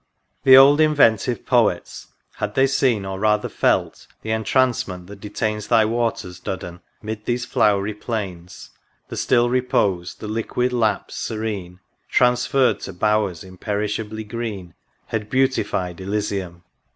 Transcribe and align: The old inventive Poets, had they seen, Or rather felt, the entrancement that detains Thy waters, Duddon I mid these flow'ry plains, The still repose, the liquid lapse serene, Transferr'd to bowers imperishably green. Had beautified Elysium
The 0.45 0.57
old 0.57 0.81
inventive 0.81 1.45
Poets, 1.45 2.07
had 2.37 2.55
they 2.55 2.65
seen, 2.65 3.05
Or 3.05 3.19
rather 3.19 3.47
felt, 3.49 4.07
the 4.23 4.31
entrancement 4.31 5.05
that 5.05 5.19
detains 5.21 5.67
Thy 5.67 5.85
waters, 5.85 6.39
Duddon 6.39 6.77
I 6.77 6.81
mid 7.03 7.25
these 7.25 7.45
flow'ry 7.45 7.93
plains, 7.93 8.71
The 9.09 9.15
still 9.17 9.47
repose, 9.47 10.15
the 10.15 10.27
liquid 10.27 10.73
lapse 10.73 11.13
serene, 11.17 11.81
Transferr'd 12.11 12.79
to 12.79 12.93
bowers 12.93 13.43
imperishably 13.43 14.23
green. 14.23 14.73
Had 15.05 15.29
beautified 15.29 16.01
Elysium 16.01 16.63